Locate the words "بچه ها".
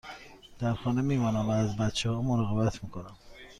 1.77-2.21